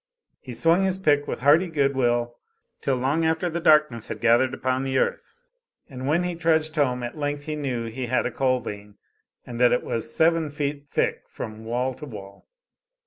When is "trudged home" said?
6.33-7.03